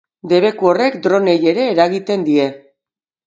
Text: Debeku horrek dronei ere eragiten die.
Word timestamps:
Debeku 0.29 0.69
horrek 0.69 0.95
dronei 1.03 1.37
ere 1.53 1.67
eragiten 1.75 2.25
die. 2.31 2.47